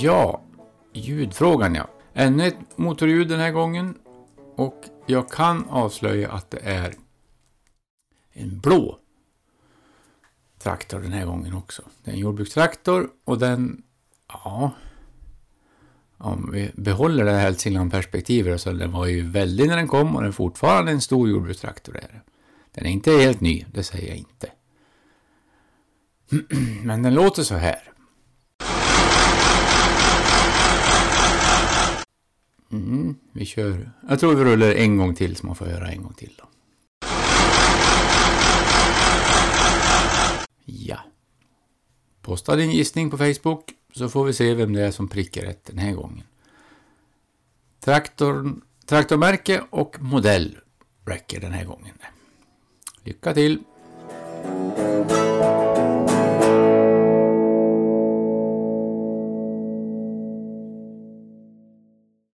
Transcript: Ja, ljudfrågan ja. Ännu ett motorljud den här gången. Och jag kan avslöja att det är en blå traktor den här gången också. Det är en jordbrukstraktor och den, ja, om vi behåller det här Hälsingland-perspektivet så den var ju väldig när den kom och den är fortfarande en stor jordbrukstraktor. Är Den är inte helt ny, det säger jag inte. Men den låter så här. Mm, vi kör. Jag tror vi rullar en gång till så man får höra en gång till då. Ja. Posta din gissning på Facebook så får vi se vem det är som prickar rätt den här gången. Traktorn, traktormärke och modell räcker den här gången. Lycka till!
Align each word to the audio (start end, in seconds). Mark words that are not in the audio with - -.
Ja, 0.00 0.42
ljudfrågan 0.92 1.74
ja. 1.74 1.88
Ännu 2.14 2.46
ett 2.46 2.78
motorljud 2.78 3.28
den 3.28 3.40
här 3.40 3.50
gången. 3.50 3.94
Och 4.56 4.84
jag 5.06 5.30
kan 5.30 5.68
avslöja 5.68 6.32
att 6.32 6.50
det 6.50 6.60
är 6.62 6.94
en 8.32 8.60
blå 8.60 8.98
traktor 10.58 11.00
den 11.00 11.12
här 11.12 11.26
gången 11.26 11.54
också. 11.54 11.82
Det 12.04 12.10
är 12.10 12.14
en 12.14 12.20
jordbrukstraktor 12.20 13.10
och 13.24 13.38
den, 13.38 13.82
ja, 14.28 14.70
om 16.16 16.50
vi 16.52 16.70
behåller 16.74 17.24
det 17.24 17.30
här 17.30 17.40
Hälsingland-perspektivet 17.40 18.60
så 18.60 18.72
den 18.72 18.92
var 18.92 19.06
ju 19.06 19.30
väldig 19.30 19.68
när 19.68 19.76
den 19.76 19.88
kom 19.88 20.16
och 20.16 20.22
den 20.22 20.28
är 20.28 20.32
fortfarande 20.32 20.92
en 20.92 21.00
stor 21.00 21.28
jordbrukstraktor. 21.28 21.96
Är 21.96 22.22
Den 22.72 22.86
är 22.86 22.90
inte 22.90 23.10
helt 23.10 23.40
ny, 23.40 23.64
det 23.72 23.82
säger 23.82 24.08
jag 24.08 24.16
inte. 24.16 24.50
Men 26.82 27.02
den 27.02 27.14
låter 27.14 27.42
så 27.42 27.54
här. 27.54 27.92
Mm, 32.72 33.14
vi 33.32 33.44
kör. 33.44 33.90
Jag 34.08 34.20
tror 34.20 34.34
vi 34.34 34.44
rullar 34.44 34.70
en 34.70 34.96
gång 34.96 35.14
till 35.14 35.36
så 35.36 35.46
man 35.46 35.56
får 35.56 35.66
höra 35.66 35.88
en 35.88 36.02
gång 36.02 36.12
till 36.12 36.34
då. 36.38 36.44
Ja. 40.64 40.98
Posta 42.22 42.56
din 42.56 42.70
gissning 42.70 43.10
på 43.10 43.18
Facebook 43.18 43.74
så 43.94 44.08
får 44.08 44.24
vi 44.24 44.32
se 44.32 44.54
vem 44.54 44.72
det 44.72 44.82
är 44.82 44.90
som 44.90 45.08
prickar 45.08 45.42
rätt 45.42 45.64
den 45.64 45.78
här 45.78 45.92
gången. 45.92 46.24
Traktorn, 47.80 48.60
traktormärke 48.86 49.62
och 49.70 49.96
modell 50.00 50.58
räcker 51.04 51.40
den 51.40 51.52
här 51.52 51.64
gången. 51.64 51.94
Lycka 53.02 53.34
till! 53.34 53.62